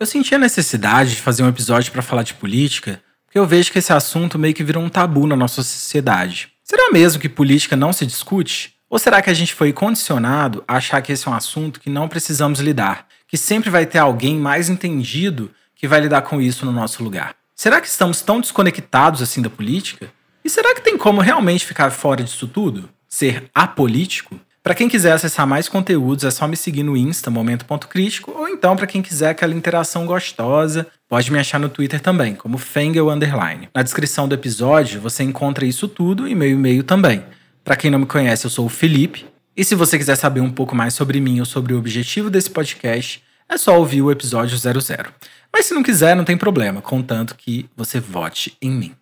Eu 0.00 0.06
senti 0.06 0.34
a 0.34 0.38
necessidade 0.38 1.10
de 1.10 1.20
fazer 1.20 1.42
um 1.42 1.48
episódio 1.50 1.92
para 1.92 2.00
falar 2.00 2.22
de 2.22 2.32
política, 2.32 3.02
porque 3.26 3.38
eu 3.38 3.46
vejo 3.46 3.70
que 3.70 3.78
esse 3.78 3.92
assunto 3.92 4.38
meio 4.38 4.54
que 4.54 4.64
virou 4.64 4.82
um 4.82 4.88
tabu 4.88 5.26
na 5.26 5.36
nossa 5.36 5.62
sociedade. 5.62 6.48
Será 6.64 6.90
mesmo 6.90 7.20
que 7.20 7.28
política 7.28 7.76
não 7.76 7.92
se 7.92 8.06
discute? 8.06 8.76
Ou 8.88 8.98
será 8.98 9.20
que 9.20 9.28
a 9.28 9.34
gente 9.34 9.52
foi 9.52 9.74
condicionado 9.74 10.64
a 10.66 10.76
achar 10.76 11.02
que 11.02 11.12
esse 11.12 11.28
é 11.28 11.30
um 11.30 11.34
assunto 11.34 11.78
que 11.78 11.90
não 11.90 12.08
precisamos 12.08 12.60
lidar, 12.60 13.06
que 13.28 13.36
sempre 13.36 13.68
vai 13.68 13.84
ter 13.84 13.98
alguém 13.98 14.38
mais 14.38 14.70
entendido 14.70 15.50
que 15.76 15.86
vai 15.86 16.00
lidar 16.00 16.22
com 16.22 16.40
isso 16.40 16.64
no 16.64 16.72
nosso 16.72 17.04
lugar? 17.04 17.36
Será 17.54 17.78
que 17.78 17.86
estamos 17.86 18.22
tão 18.22 18.40
desconectados 18.40 19.20
assim 19.20 19.42
da 19.42 19.50
política? 19.50 20.10
E 20.42 20.48
será 20.48 20.74
que 20.74 20.80
tem 20.80 20.96
como 20.96 21.20
realmente 21.20 21.66
ficar 21.66 21.90
fora 21.90 22.24
disso 22.24 22.48
tudo? 22.48 22.88
Ser 23.06 23.50
apolítico? 23.54 24.40
Para 24.62 24.74
quem 24.74 24.90
quiser 24.90 25.12
acessar 25.12 25.46
mais 25.46 25.68
conteúdos, 25.70 26.22
é 26.22 26.30
só 26.30 26.46
me 26.46 26.54
seguir 26.54 26.82
no 26.82 26.94
Insta, 26.94 27.30
Momento.crítico, 27.30 28.32
ou 28.32 28.46
então, 28.60 28.76
para 28.76 28.86
quem 28.86 29.00
quiser 29.00 29.30
aquela 29.30 29.54
interação 29.54 30.04
gostosa, 30.04 30.86
pode 31.08 31.32
me 31.32 31.38
achar 31.38 31.58
no 31.58 31.70
Twitter 31.70 31.98
também, 31.98 32.34
como 32.34 32.58
Fengel 32.58 33.08
Underline. 33.08 33.70
Na 33.74 33.80
descrição 33.80 34.28
do 34.28 34.34
episódio, 34.34 35.00
você 35.00 35.22
encontra 35.22 35.64
isso 35.64 35.88
tudo 35.88 36.28
e 36.28 36.34
meu 36.34 36.50
e-mail 36.50 36.84
também. 36.84 37.24
Para 37.64 37.74
quem 37.74 37.90
não 37.90 38.00
me 38.00 38.04
conhece, 38.04 38.44
eu 38.44 38.50
sou 38.50 38.66
o 38.66 38.68
Felipe, 38.68 39.24
e 39.56 39.64
se 39.64 39.74
você 39.74 39.96
quiser 39.96 40.14
saber 40.14 40.42
um 40.42 40.50
pouco 40.50 40.76
mais 40.76 40.92
sobre 40.92 41.22
mim 41.22 41.40
ou 41.40 41.46
sobre 41.46 41.72
o 41.72 41.78
objetivo 41.78 42.28
desse 42.28 42.50
podcast, 42.50 43.22
é 43.48 43.56
só 43.56 43.78
ouvir 43.78 44.02
o 44.02 44.10
episódio 44.10 44.58
00. 44.58 45.10
Mas 45.50 45.64
se 45.64 45.72
não 45.72 45.82
quiser, 45.82 46.14
não 46.14 46.24
tem 46.24 46.36
problema, 46.36 46.82
contanto 46.82 47.36
que 47.36 47.64
você 47.74 47.98
vote 47.98 48.54
em 48.60 48.70
mim. 48.70 48.94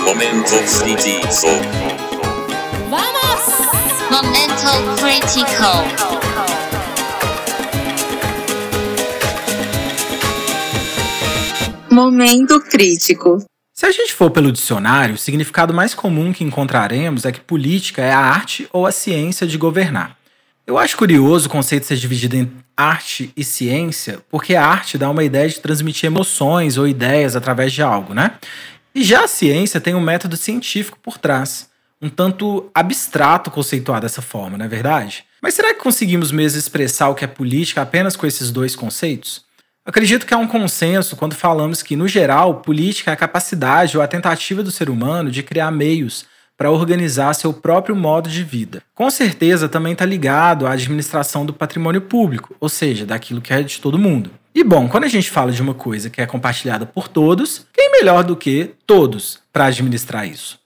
Momento. 0.00 0.50
Vamos! 2.90 3.21
Momento 4.22 4.96
crítico. 5.00 5.66
Momento 11.90 12.60
crítico. 12.60 13.44
Se 13.74 13.86
a 13.86 13.90
gente 13.90 14.14
for 14.14 14.30
pelo 14.30 14.52
dicionário, 14.52 15.16
o 15.16 15.18
significado 15.18 15.74
mais 15.74 15.92
comum 15.92 16.32
que 16.32 16.44
encontraremos 16.44 17.24
é 17.24 17.32
que 17.32 17.40
política 17.40 18.02
é 18.02 18.12
a 18.12 18.20
arte 18.20 18.68
ou 18.72 18.86
a 18.86 18.92
ciência 18.92 19.44
de 19.44 19.58
governar. 19.58 20.16
Eu 20.64 20.78
acho 20.78 20.96
curioso 20.96 21.48
o 21.48 21.50
conceito 21.50 21.84
ser 21.84 21.96
dividido 21.96 22.36
em 22.36 22.50
arte 22.76 23.32
e 23.36 23.42
ciência, 23.42 24.20
porque 24.30 24.54
a 24.54 24.64
arte 24.64 24.96
dá 24.96 25.10
uma 25.10 25.24
ideia 25.24 25.48
de 25.48 25.58
transmitir 25.58 26.06
emoções 26.06 26.78
ou 26.78 26.86
ideias 26.86 27.34
através 27.34 27.72
de 27.72 27.82
algo, 27.82 28.14
né? 28.14 28.34
E 28.94 29.02
já 29.02 29.24
a 29.24 29.28
ciência 29.28 29.80
tem 29.80 29.96
um 29.96 30.00
método 30.00 30.36
científico 30.36 30.96
por 31.02 31.18
trás, 31.18 31.71
um 32.02 32.08
tanto 32.08 32.68
abstrato 32.74 33.50
conceituar 33.50 34.00
dessa 34.00 34.20
forma, 34.20 34.58
não 34.58 34.66
é 34.66 34.68
verdade? 34.68 35.24
Mas 35.40 35.54
será 35.54 35.72
que 35.72 35.80
conseguimos 35.80 36.32
mesmo 36.32 36.58
expressar 36.58 37.08
o 37.08 37.14
que 37.14 37.24
é 37.24 37.28
política 37.28 37.80
apenas 37.80 38.16
com 38.16 38.26
esses 38.26 38.50
dois 38.50 38.74
conceitos? 38.74 39.44
Acredito 39.86 40.26
que 40.26 40.34
há 40.34 40.38
um 40.38 40.46
consenso 40.46 41.16
quando 41.16 41.34
falamos 41.34 41.82
que, 41.82 41.96
no 41.96 42.06
geral, 42.06 42.56
política 42.56 43.10
é 43.10 43.14
a 43.14 43.16
capacidade 43.16 43.96
ou 43.96 44.02
a 44.02 44.08
tentativa 44.08 44.62
do 44.62 44.70
ser 44.70 44.90
humano 44.90 45.30
de 45.30 45.42
criar 45.42 45.70
meios 45.70 46.24
para 46.56 46.70
organizar 46.70 47.34
seu 47.34 47.52
próprio 47.52 47.96
modo 47.96 48.28
de 48.28 48.44
vida. 48.44 48.82
Com 48.94 49.10
certeza 49.10 49.68
também 49.68 49.92
está 49.92 50.04
ligado 50.04 50.66
à 50.66 50.72
administração 50.72 51.44
do 51.44 51.52
patrimônio 51.52 52.00
público, 52.00 52.54
ou 52.60 52.68
seja, 52.68 53.04
daquilo 53.04 53.40
que 53.40 53.52
é 53.52 53.62
de 53.62 53.80
todo 53.80 53.98
mundo. 53.98 54.30
E 54.54 54.62
bom, 54.62 54.88
quando 54.88 55.04
a 55.04 55.08
gente 55.08 55.30
fala 55.30 55.50
de 55.50 55.62
uma 55.62 55.74
coisa 55.74 56.10
que 56.10 56.20
é 56.20 56.26
compartilhada 56.26 56.86
por 56.86 57.08
todos, 57.08 57.66
quem 57.72 57.90
melhor 57.90 58.22
do 58.22 58.36
que 58.36 58.70
todos 58.86 59.40
para 59.52 59.66
administrar 59.66 60.28
isso? 60.28 60.61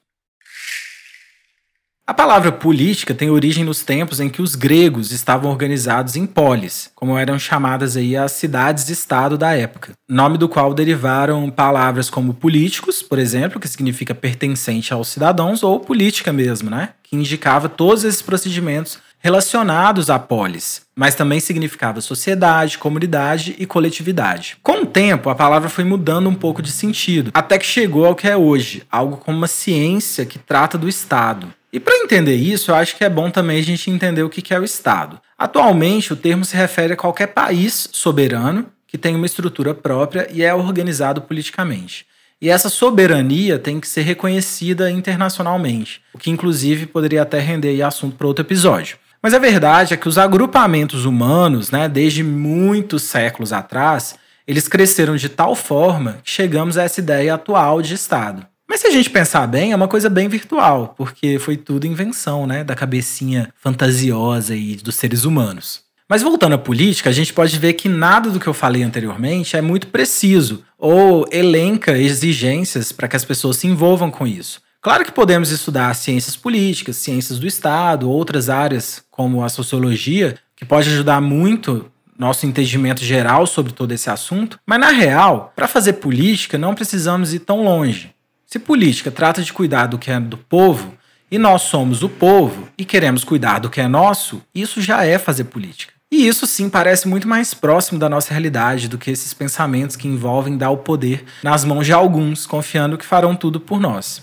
A 2.09 2.15
palavra 2.15 2.53
política 2.53 3.13
tem 3.13 3.31
origem 3.31 3.65
nos 3.65 3.83
tempos 3.83 4.21
em 4.21 4.29
que 4.29 4.41
os 4.41 4.55
gregos 4.55 5.11
estavam 5.11 5.51
organizados 5.51 6.15
em 6.15 6.25
polis, 6.25 6.89
como 6.95 7.19
eram 7.19 7.37
chamadas 7.37 7.97
aí 7.97 8.17
as 8.17 8.31
cidades-estado 8.31 9.37
da 9.37 9.57
época, 9.57 9.93
nome 10.09 10.39
do 10.39 10.49
qual 10.49 10.73
derivaram 10.73 11.51
palavras 11.51 12.09
como 12.09 12.33
políticos, 12.33 13.03
por 13.03 13.19
exemplo, 13.19 13.59
que 13.59 13.67
significa 13.67 14.15
pertencente 14.15 14.93
aos 14.93 15.09
cidadãos, 15.09 15.65
ou 15.65 15.81
política 15.81 16.33
mesmo, 16.33 16.71
né, 16.71 16.91
que 17.03 17.17
indicava 17.17 17.69
todos 17.69 18.05
esses 18.05 18.23
procedimentos 18.23 19.01
relacionados 19.19 20.09
à 20.09 20.17
polis, 20.17 20.83
mas 20.95 21.17
também 21.17 21.41
significava 21.41 22.01
sociedade, 22.01 22.79
comunidade 22.79 23.57
e 23.59 23.67
coletividade. 23.67 24.59
Com 24.63 24.83
o 24.83 24.87
tempo, 24.87 25.29
a 25.29 25.35
palavra 25.35 25.69
foi 25.69 25.83
mudando 25.83 26.29
um 26.29 26.35
pouco 26.35 26.63
de 26.63 26.71
sentido, 26.71 27.33
até 27.35 27.59
que 27.59 27.67
chegou 27.67 28.07
ao 28.07 28.15
que 28.15 28.29
é 28.29 28.37
hoje, 28.37 28.85
algo 28.89 29.17
como 29.17 29.37
uma 29.37 29.49
ciência 29.49 30.25
que 30.25 30.39
trata 30.39 30.79
do 30.79 30.89
Estado. 30.89 31.53
E 31.73 31.81
para 31.81 31.97
entender 31.99 32.37
isso, 32.37 32.71
eu 32.71 32.75
acho 32.75 32.97
que 32.97 33.05
é 33.05 33.09
bom 33.09 33.31
também 33.31 33.59
a 33.59 33.63
gente 33.63 33.91
entender 33.91 34.23
o 34.23 34.31
que 34.31 34.55
é 34.55 34.59
o 34.59 34.65
Estado. 34.65 35.21
Atualmente, 35.37 36.13
o 36.13 36.17
termo 36.17 36.45
se 36.45 36.57
refere 36.57 36.95
a 36.95 36.97
qualquer 36.97 37.29
país 37.29 37.89
soberano 37.93 38.67
que 38.87 38.97
tem 38.97 39.15
uma 39.15 39.27
estrutura 39.27 39.75
própria 39.75 40.29
e 40.33 40.43
é 40.43 40.55
organizado 40.55 41.21
politicamente. 41.21 42.07
E 42.41 42.49
essa 42.49 42.69
soberania 42.69 43.59
tem 43.59 43.81
que 43.81 43.89
ser 43.89 44.03
reconhecida 44.03 44.91
internacionalmente, 44.91 46.03
o 46.15 46.19
que 46.19 46.31
inclusive 46.31 46.87
poderia 46.87 47.23
até 47.23 47.41
render 47.41 47.83
assunto 47.83 48.17
para 48.17 48.27
outro 48.27 48.45
episódio. 48.45 48.99
Mas 49.23 49.35
a 49.35 49.39
verdade 49.39 49.95
é 49.95 49.97
que 49.97 50.09
os 50.09 50.19
agrupamentos 50.19 51.05
humanos, 51.05 51.71
né, 51.71 51.89
desde 51.89 52.23
muitos 52.23 53.03
séculos 53.03 53.53
atrás, 53.53 54.15
eles 54.47 54.69
cresceram 54.69 55.17
de 55.17 55.29
tal 55.29 55.55
forma 55.57 56.19
que 56.23 56.31
chegamos 56.31 56.79
a 56.79 56.85
essa 56.85 57.01
ideia 57.01 57.35
atual 57.35 57.83
de 57.83 57.95
Estado. 57.95 58.47
Mas 58.69 58.81
se 58.81 58.89
a 58.89 58.91
gente 58.91 59.11
pensar 59.11 59.47
bem, 59.47 59.73
é 59.73 59.77
uma 59.77 59.89
coisa 59.89 60.11
bem 60.11 60.29
virtual, 60.29 60.95
porque 60.97 61.39
foi 61.39 61.57
tudo 61.57 61.87
invenção, 61.87 62.47
né, 62.47 62.65
da 62.65 62.75
cabecinha 62.75 63.53
fantasiosa 63.57 64.55
aí 64.55 64.77
dos 64.77 64.97
seres 64.97 65.25
humanos. 65.25 65.87
Mas 66.09 66.23
voltando 66.23 66.55
à 66.55 66.59
política, 66.59 67.11
a 67.11 67.13
gente 67.13 67.33
pode 67.33 67.59
ver 67.59 67.73
que 67.73 67.89
nada 67.89 68.31
do 68.31 68.39
que 68.39 68.47
eu 68.47 68.55
falei 68.55 68.83
anteriormente 68.83 69.57
é 69.57 69.61
muito 69.61 69.89
preciso 69.89 70.65
ou 70.79 71.27
elenca 71.33 71.99
exigências 71.99 72.93
para 72.93 73.09
que 73.09 73.17
as 73.17 73.25
pessoas 73.25 73.57
se 73.57 73.67
envolvam 73.67 74.11
com 74.11 74.27
isso. 74.27 74.61
Claro 74.81 75.05
que 75.05 75.11
podemos 75.11 75.51
estudar 75.51 75.93
ciências 75.95 76.37
políticas, 76.37 76.97
ciências 76.97 77.41
do 77.41 77.47
Estado, 77.47 78.09
outras 78.09 78.49
áreas 78.49 79.03
como 79.11 79.43
a 79.43 79.49
sociologia, 79.49 80.37
que 80.55 80.65
pode 80.65 80.89
ajudar 80.89 81.21
muito 81.21 81.91
nosso 82.17 82.47
entendimento 82.47 83.05
geral 83.05 83.47
sobre 83.47 83.73
todo 83.73 83.93
esse 83.93 84.09
assunto, 84.09 84.61
mas 84.65 84.79
na 84.79 84.91
real, 84.91 85.53
para 85.57 85.67
fazer 85.67 85.95
política 85.95 86.57
não 86.57 86.75
precisamos 86.75 87.35
ir 87.35 87.41
tão 87.41 87.65
longe. 87.65 88.15
Se 88.57 88.61
política 88.61 89.11
trata 89.11 89.43
de 89.43 89.53
cuidar 89.53 89.85
do 89.85 89.99
que 89.99 90.11
é 90.11 90.19
do 90.19 90.39
povo, 90.39 90.97
e 91.31 91.37
nós 91.37 91.61
somos 91.61 92.03
o 92.03 92.09
povo 92.09 92.71
e 92.79 92.87
queremos 92.87 93.23
cuidar 93.23 93.59
do 93.59 93.69
que 93.69 93.83
é 93.83 93.87
nosso, 93.87 94.41
isso 94.55 94.81
já 94.81 95.05
é 95.05 95.19
fazer 95.19 95.45
política. 95.45 95.93
E 96.11 96.27
isso 96.27 96.47
sim 96.47 96.71
parece 96.71 97.07
muito 97.07 97.29
mais 97.29 97.53
próximo 97.53 97.99
da 97.99 98.09
nossa 98.09 98.31
realidade 98.31 98.89
do 98.89 98.97
que 98.97 99.11
esses 99.11 99.35
pensamentos 99.35 99.95
que 99.95 100.09
envolvem 100.09 100.57
dar 100.57 100.71
o 100.71 100.79
poder 100.79 101.27
nas 101.43 101.67
mãos 101.67 101.85
de 101.85 101.93
alguns, 101.93 102.47
confiando 102.47 102.97
que 102.97 103.05
farão 103.05 103.37
tudo 103.37 103.61
por 103.61 103.79
nós. 103.79 104.23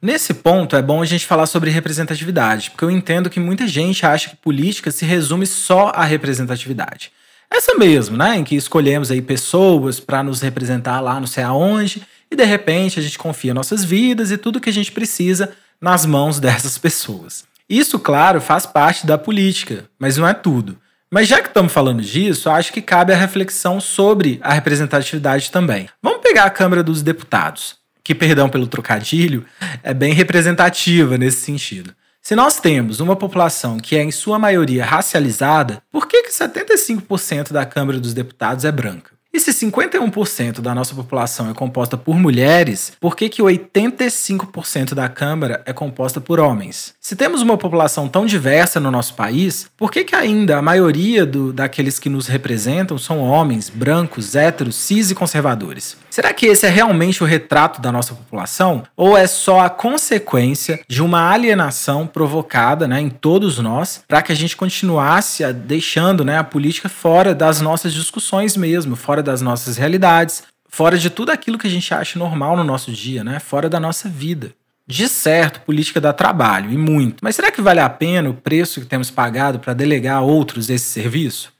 Nesse 0.00 0.32
ponto, 0.32 0.76
é 0.76 0.80
bom 0.80 1.02
a 1.02 1.06
gente 1.06 1.26
falar 1.26 1.44
sobre 1.44 1.68
representatividade, 1.68 2.70
porque 2.70 2.86
eu 2.86 2.90
entendo 2.90 3.28
que 3.28 3.38
muita 3.38 3.68
gente 3.68 4.06
acha 4.06 4.30
que 4.30 4.36
política 4.36 4.90
se 4.90 5.04
resume 5.04 5.46
só 5.46 5.92
à 5.94 6.06
representatividade. 6.06 7.12
Essa 7.50 7.74
mesmo, 7.74 8.16
né? 8.16 8.36
Em 8.36 8.44
que 8.44 8.54
escolhemos 8.54 9.10
aí 9.10 9.22
pessoas 9.22 10.00
para 10.00 10.22
nos 10.22 10.40
representar 10.40 11.00
lá 11.00 11.18
não 11.18 11.26
sei 11.26 11.44
aonde 11.44 12.02
e 12.30 12.36
de 12.36 12.44
repente 12.44 12.98
a 12.98 13.02
gente 13.02 13.18
confia 13.18 13.54
nossas 13.54 13.84
vidas 13.84 14.30
e 14.30 14.36
tudo 14.36 14.60
que 14.60 14.70
a 14.70 14.72
gente 14.72 14.92
precisa 14.92 15.52
nas 15.80 16.04
mãos 16.04 16.40
dessas 16.40 16.76
pessoas. 16.78 17.44
Isso, 17.68 17.98
claro, 17.98 18.40
faz 18.40 18.64
parte 18.64 19.06
da 19.06 19.18
política, 19.18 19.84
mas 19.98 20.16
não 20.16 20.26
é 20.26 20.34
tudo. 20.34 20.78
Mas 21.10 21.28
já 21.28 21.40
que 21.40 21.48
estamos 21.48 21.72
falando 21.72 22.02
disso, 22.02 22.50
acho 22.50 22.72
que 22.72 22.82
cabe 22.82 23.12
a 23.12 23.16
reflexão 23.16 23.80
sobre 23.80 24.40
a 24.42 24.52
representatividade 24.52 25.50
também. 25.50 25.88
Vamos 26.02 26.20
pegar 26.20 26.44
a 26.44 26.50
Câmara 26.50 26.82
dos 26.82 27.02
Deputados, 27.02 27.76
que, 28.02 28.14
perdão 28.14 28.48
pelo 28.48 28.66
trocadilho, 28.66 29.44
é 29.82 29.94
bem 29.94 30.12
representativa 30.12 31.16
nesse 31.16 31.40
sentido. 31.40 31.94
Se 32.26 32.34
nós 32.34 32.58
temos 32.58 32.98
uma 32.98 33.14
população 33.14 33.78
que 33.78 33.94
é 33.94 34.02
em 34.02 34.10
sua 34.10 34.36
maioria 34.36 34.84
racializada, 34.84 35.80
por 35.92 36.08
que, 36.08 36.24
que 36.24 36.32
75% 36.32 37.52
da 37.52 37.64
Câmara 37.64 38.00
dos 38.00 38.12
Deputados 38.12 38.64
é 38.64 38.72
branca? 38.72 39.15
E 39.32 39.40
se 39.40 39.50
51% 39.50 40.60
da 40.60 40.74
nossa 40.74 40.94
população 40.94 41.50
é 41.50 41.52
composta 41.52 41.96
por 41.96 42.16
mulheres, 42.16 42.92
por 42.98 43.14
que, 43.14 43.28
que 43.28 43.42
85% 43.42 44.94
da 44.94 45.10
Câmara 45.10 45.62
é 45.66 45.74
composta 45.74 46.20
por 46.22 46.40
homens? 46.40 46.94
Se 46.98 47.14
temos 47.14 47.42
uma 47.42 47.58
população 47.58 48.08
tão 48.08 48.24
diversa 48.24 48.80
no 48.80 48.90
nosso 48.90 49.14
país, 49.14 49.68
por 49.76 49.92
que, 49.92 50.04
que 50.04 50.16
ainda 50.16 50.56
a 50.56 50.62
maioria 50.62 51.26
do, 51.26 51.52
daqueles 51.52 51.98
que 51.98 52.08
nos 52.08 52.26
representam 52.26 52.96
são 52.96 53.20
homens, 53.20 53.68
brancos, 53.68 54.34
héteros, 54.34 54.74
cis 54.76 55.10
e 55.10 55.14
conservadores? 55.14 55.98
Será 56.10 56.32
que 56.32 56.46
esse 56.46 56.64
é 56.64 56.70
realmente 56.70 57.22
o 57.22 57.26
retrato 57.26 57.80
da 57.82 57.92
nossa 57.92 58.14
população? 58.14 58.84
Ou 58.96 59.18
é 59.18 59.26
só 59.26 59.60
a 59.60 59.68
consequência 59.68 60.80
de 60.88 61.02
uma 61.02 61.30
alienação 61.30 62.06
provocada 62.06 62.88
né, 62.88 63.02
em 63.02 63.10
todos 63.10 63.58
nós 63.58 64.02
para 64.08 64.22
que 64.22 64.32
a 64.32 64.34
gente 64.34 64.56
continuasse 64.56 65.44
deixando 65.52 66.24
né, 66.24 66.38
a 66.38 66.44
política 66.44 66.88
fora 66.88 67.34
das 67.34 67.60
nossas 67.60 67.92
discussões 67.92 68.56
mesmo, 68.56 68.96
fora 68.96 69.25
das 69.26 69.42
nossas 69.42 69.76
realidades, 69.76 70.42
fora 70.68 70.96
de 70.96 71.10
tudo 71.10 71.30
aquilo 71.30 71.58
que 71.58 71.66
a 71.66 71.70
gente 71.70 71.92
acha 71.92 72.18
normal 72.18 72.56
no 72.56 72.64
nosso 72.64 72.90
dia, 72.90 73.22
né? 73.22 73.38
Fora 73.38 73.68
da 73.68 73.78
nossa 73.78 74.08
vida. 74.08 74.54
De 74.86 75.08
certo, 75.08 75.60
política 75.62 76.00
dá 76.00 76.12
trabalho, 76.12 76.72
e 76.72 76.78
muito. 76.78 77.16
Mas 77.20 77.34
será 77.34 77.50
que 77.50 77.60
vale 77.60 77.80
a 77.80 77.88
pena 77.90 78.30
o 78.30 78.34
preço 78.34 78.80
que 78.80 78.86
temos 78.86 79.10
pagado 79.10 79.58
para 79.58 79.74
delegar 79.74 80.18
a 80.18 80.20
outros 80.20 80.70
esse 80.70 80.86
serviço? 80.86 81.52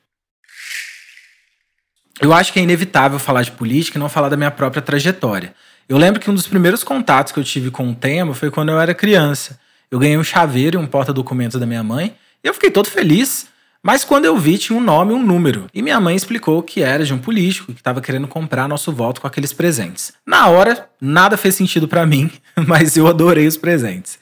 Eu 2.20 2.32
acho 2.32 2.52
que 2.52 2.58
é 2.58 2.62
inevitável 2.62 3.18
falar 3.18 3.42
de 3.42 3.50
política 3.50 3.98
e 3.98 4.00
não 4.00 4.08
falar 4.08 4.28
da 4.28 4.36
minha 4.36 4.50
própria 4.50 4.80
trajetória. 4.80 5.54
Eu 5.88 5.98
lembro 5.98 6.20
que 6.20 6.30
um 6.30 6.34
dos 6.34 6.46
primeiros 6.46 6.82
contatos 6.82 7.32
que 7.32 7.38
eu 7.38 7.44
tive 7.44 7.70
com 7.70 7.90
o 7.90 7.94
tema 7.94 8.32
foi 8.32 8.50
quando 8.50 8.70
eu 8.70 8.80
era 8.80 8.94
criança. 8.94 9.58
Eu 9.90 9.98
ganhei 9.98 10.16
um 10.16 10.24
chaveiro 10.24 10.78
e 10.78 10.82
um 10.82 10.86
porta-documentos 10.86 11.60
da 11.60 11.66
minha 11.66 11.82
mãe, 11.82 12.16
e 12.42 12.48
eu 12.48 12.54
fiquei 12.54 12.70
todo 12.70 12.88
feliz. 12.88 13.48
Mas 13.82 14.04
quando 14.04 14.24
eu 14.24 14.36
vi, 14.36 14.58
tinha 14.58 14.78
um 14.78 14.82
nome 14.82 15.12
e 15.12 15.16
um 15.16 15.22
número. 15.22 15.66
E 15.72 15.80
minha 15.82 16.00
mãe 16.00 16.16
explicou 16.16 16.62
que 16.62 16.82
era 16.82 17.04
de 17.04 17.14
um 17.14 17.18
político 17.18 17.72
que 17.72 17.80
estava 17.80 18.00
querendo 18.00 18.26
comprar 18.26 18.68
nosso 18.68 18.92
voto 18.92 19.20
com 19.20 19.26
aqueles 19.26 19.52
presentes. 19.52 20.12
Na 20.26 20.48
hora, 20.48 20.88
nada 21.00 21.36
fez 21.36 21.54
sentido 21.54 21.86
para 21.86 22.04
mim, 22.04 22.30
mas 22.66 22.96
eu 22.96 23.06
adorei 23.06 23.46
os 23.46 23.56
presentes. 23.56 24.18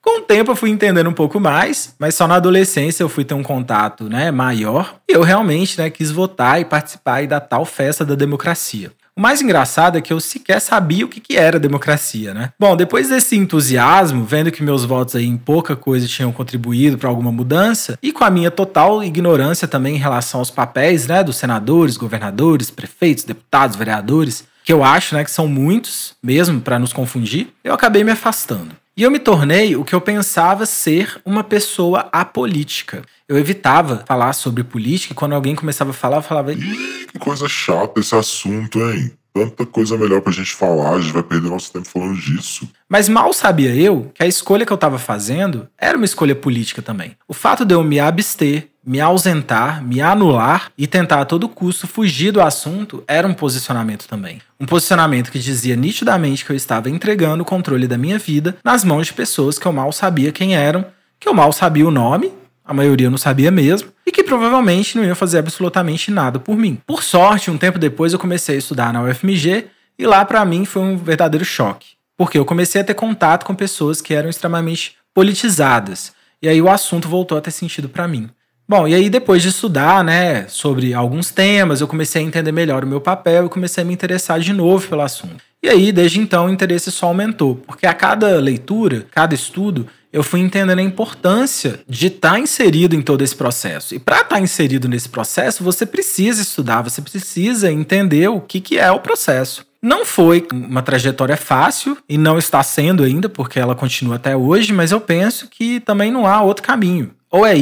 Com 0.00 0.20
o 0.20 0.22
tempo 0.22 0.52
eu 0.52 0.56
fui 0.56 0.70
entendendo 0.70 1.10
um 1.10 1.12
pouco 1.12 1.40
mais, 1.40 1.96
mas 1.98 2.14
só 2.14 2.28
na 2.28 2.36
adolescência 2.36 3.02
eu 3.02 3.08
fui 3.08 3.24
ter 3.24 3.34
um 3.34 3.42
contato 3.42 4.04
né, 4.04 4.30
maior 4.30 5.00
e 5.08 5.12
eu 5.12 5.22
realmente 5.22 5.76
né, 5.76 5.90
quis 5.90 6.12
votar 6.12 6.60
e 6.60 6.64
participar 6.64 7.26
da 7.26 7.40
tal 7.40 7.64
festa 7.64 8.04
da 8.04 8.14
democracia. 8.14 8.92
O 9.18 9.22
mais 9.22 9.40
engraçado 9.40 9.96
é 9.96 10.02
que 10.02 10.12
eu 10.12 10.20
sequer 10.20 10.60
sabia 10.60 11.06
o 11.06 11.08
que, 11.08 11.20
que 11.20 11.38
era 11.38 11.58
democracia, 11.58 12.34
né? 12.34 12.52
Bom, 12.60 12.76
depois 12.76 13.08
desse 13.08 13.34
entusiasmo, 13.34 14.26
vendo 14.26 14.52
que 14.52 14.62
meus 14.62 14.84
votos 14.84 15.16
aí 15.16 15.24
em 15.24 15.38
pouca 15.38 15.74
coisa 15.74 16.06
tinham 16.06 16.30
contribuído 16.30 16.98
para 16.98 17.08
alguma 17.08 17.32
mudança, 17.32 17.98
e 18.02 18.12
com 18.12 18.24
a 18.24 18.30
minha 18.30 18.50
total 18.50 19.02
ignorância 19.02 19.66
também 19.66 19.94
em 19.96 19.98
relação 19.98 20.40
aos 20.40 20.50
papéis, 20.50 21.06
né, 21.06 21.24
dos 21.24 21.36
senadores, 21.36 21.96
governadores, 21.96 22.70
prefeitos, 22.70 23.24
deputados, 23.24 23.74
vereadores, 23.74 24.44
que 24.62 24.70
eu 24.70 24.84
acho, 24.84 25.14
né, 25.14 25.24
que 25.24 25.30
são 25.30 25.48
muitos 25.48 26.12
mesmo 26.22 26.60
para 26.60 26.78
nos 26.78 26.92
confundir, 26.92 27.48
eu 27.64 27.72
acabei 27.72 28.04
me 28.04 28.10
afastando. 28.10 28.76
E 28.98 29.02
eu 29.02 29.10
me 29.10 29.18
tornei 29.18 29.76
o 29.76 29.84
que 29.84 29.94
eu 29.94 30.00
pensava 30.00 30.64
ser 30.64 31.20
uma 31.22 31.44
pessoa 31.44 32.08
apolítica. 32.10 33.02
Eu 33.28 33.36
evitava 33.36 34.02
falar 34.06 34.32
sobre 34.32 34.64
política 34.64 35.12
e 35.12 35.14
quando 35.14 35.34
alguém 35.34 35.54
começava 35.54 35.90
a 35.90 35.92
falar, 35.92 36.16
eu 36.16 36.22
falava. 36.22 36.54
Ih, 36.54 37.06
que 37.12 37.18
coisa 37.18 37.46
chata 37.46 38.00
esse 38.00 38.14
assunto, 38.14 38.80
hein? 38.80 39.12
Tanta 39.34 39.66
coisa 39.66 39.98
melhor 39.98 40.22
pra 40.22 40.32
gente 40.32 40.54
falar, 40.54 40.94
a 40.94 41.00
gente 41.02 41.12
vai 41.12 41.22
perder 41.22 41.50
nosso 41.50 41.70
tempo 41.70 41.86
falando 41.86 42.18
disso. 42.18 42.66
Mas 42.88 43.06
mal 43.06 43.34
sabia 43.34 43.74
eu 43.74 44.10
que 44.14 44.22
a 44.22 44.26
escolha 44.26 44.64
que 44.64 44.72
eu 44.72 44.76
estava 44.76 44.98
fazendo 44.98 45.68
era 45.76 45.98
uma 45.98 46.06
escolha 46.06 46.34
política 46.34 46.80
também. 46.80 47.14
O 47.28 47.34
fato 47.34 47.66
de 47.66 47.74
eu 47.74 47.84
me 47.84 48.00
abster, 48.00 48.70
me 48.86 49.00
ausentar, 49.00 49.82
me 49.82 50.00
anular 50.00 50.70
e 50.78 50.86
tentar 50.86 51.20
a 51.20 51.24
todo 51.24 51.48
custo 51.48 51.88
fugir 51.88 52.30
do 52.30 52.40
assunto 52.40 53.02
era 53.08 53.26
um 53.26 53.34
posicionamento 53.34 54.06
também. 54.06 54.40
Um 54.60 54.64
posicionamento 54.64 55.32
que 55.32 55.40
dizia 55.40 55.74
nitidamente 55.74 56.44
que 56.44 56.52
eu 56.52 56.56
estava 56.56 56.88
entregando 56.88 57.42
o 57.42 57.46
controle 57.46 57.88
da 57.88 57.98
minha 57.98 58.18
vida 58.18 58.56
nas 58.64 58.84
mãos 58.84 59.08
de 59.08 59.12
pessoas 59.12 59.58
que 59.58 59.66
eu 59.66 59.72
mal 59.72 59.90
sabia 59.90 60.30
quem 60.30 60.54
eram, 60.54 60.86
que 61.18 61.28
eu 61.28 61.34
mal 61.34 61.52
sabia 61.52 61.86
o 61.86 61.90
nome 61.90 62.32
a 62.66 62.74
maioria 62.74 63.08
não 63.08 63.16
sabia 63.16 63.50
mesmo, 63.50 63.92
e 64.04 64.10
que 64.10 64.24
provavelmente 64.24 64.96
não 64.96 65.04
ia 65.04 65.14
fazer 65.14 65.38
absolutamente 65.38 66.10
nada 66.10 66.40
por 66.40 66.56
mim. 66.56 66.80
Por 66.84 67.02
sorte, 67.02 67.50
um 67.50 67.56
tempo 67.56 67.78
depois 67.78 68.12
eu 68.12 68.18
comecei 68.18 68.56
a 68.56 68.58
estudar 68.58 68.92
na 68.92 69.02
UFMG, 69.04 69.66
e 69.96 70.06
lá 70.06 70.24
para 70.24 70.44
mim 70.44 70.64
foi 70.64 70.82
um 70.82 70.96
verdadeiro 70.96 71.44
choque, 71.44 71.90
porque 72.16 72.36
eu 72.36 72.44
comecei 72.44 72.80
a 72.80 72.84
ter 72.84 72.94
contato 72.94 73.44
com 73.44 73.54
pessoas 73.54 74.00
que 74.00 74.12
eram 74.12 74.28
extremamente 74.28 74.96
politizadas, 75.14 76.12
e 76.42 76.48
aí 76.48 76.60
o 76.60 76.68
assunto 76.68 77.08
voltou 77.08 77.38
a 77.38 77.40
ter 77.40 77.52
sentido 77.52 77.88
para 77.88 78.08
mim. 78.08 78.28
Bom, 78.68 78.88
e 78.88 78.94
aí 78.94 79.08
depois 79.08 79.42
de 79.42 79.50
estudar, 79.50 80.02
né, 80.02 80.46
sobre 80.48 80.92
alguns 80.92 81.30
temas, 81.30 81.80
eu 81.80 81.86
comecei 81.86 82.20
a 82.20 82.24
entender 82.24 82.50
melhor 82.50 82.82
o 82.82 82.86
meu 82.86 83.00
papel 83.00 83.46
e 83.46 83.48
comecei 83.48 83.82
a 83.82 83.86
me 83.86 83.94
interessar 83.94 84.40
de 84.40 84.52
novo 84.52 84.88
pelo 84.88 85.02
assunto. 85.02 85.36
E 85.62 85.68
aí, 85.68 85.90
desde 85.90 86.20
então, 86.20 86.46
o 86.46 86.50
interesse 86.50 86.90
só 86.90 87.06
aumentou, 87.06 87.56
porque 87.56 87.86
a 87.86 87.94
cada 87.94 88.38
leitura, 88.38 89.06
cada 89.10 89.34
estudo, 89.34 89.86
eu 90.12 90.22
fui 90.22 90.40
entendendo 90.40 90.78
a 90.78 90.82
importância 90.82 91.80
de 91.88 92.06
estar 92.08 92.32
tá 92.32 92.40
inserido 92.40 92.94
em 92.94 93.02
todo 93.02 93.22
esse 93.22 93.34
processo. 93.34 93.94
E 93.94 93.98
para 93.98 94.16
estar 94.16 94.36
tá 94.36 94.40
inserido 94.40 94.88
nesse 94.88 95.08
processo, 95.08 95.62
você 95.62 95.84
precisa 95.84 96.42
estudar, 96.42 96.82
você 96.82 97.00
precisa 97.02 97.70
entender 97.70 98.28
o 98.28 98.40
que, 98.40 98.60
que 98.60 98.78
é 98.78 98.90
o 98.90 99.00
processo. 99.00 99.64
Não 99.82 100.04
foi 100.04 100.46
uma 100.52 100.82
trajetória 100.82 101.36
fácil 101.36 101.96
e 102.08 102.16
não 102.16 102.38
está 102.38 102.62
sendo 102.62 103.04
ainda, 103.04 103.28
porque 103.28 103.60
ela 103.60 103.74
continua 103.74 104.16
até 104.16 104.36
hoje, 104.36 104.72
mas 104.72 104.90
eu 104.90 105.00
penso 105.00 105.48
que 105.48 105.80
também 105.80 106.10
não 106.10 106.26
há 106.26 106.42
outro 106.42 106.62
caminho. 106.62 107.12
Ou 107.30 107.44
é 107.44 107.56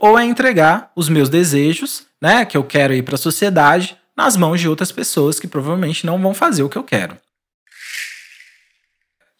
ou 0.00 0.18
é 0.18 0.24
entregar 0.24 0.90
os 0.94 1.08
meus 1.08 1.28
desejos, 1.28 2.04
né, 2.20 2.44
que 2.44 2.56
eu 2.56 2.64
quero 2.64 2.94
ir 2.94 3.02
para 3.02 3.14
a 3.14 3.18
sociedade, 3.18 3.96
nas 4.16 4.36
mãos 4.36 4.60
de 4.60 4.68
outras 4.68 4.90
pessoas 4.90 5.38
que 5.38 5.46
provavelmente 5.46 6.06
não 6.06 6.20
vão 6.20 6.32
fazer 6.32 6.62
o 6.62 6.68
que 6.68 6.78
eu 6.78 6.82
quero. 6.82 7.16